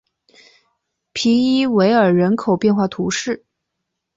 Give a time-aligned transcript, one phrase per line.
[1.13, 3.45] 皮伊韦尔人口变化图示